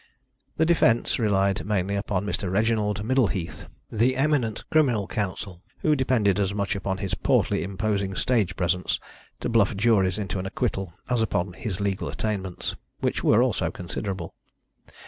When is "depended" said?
5.95-6.39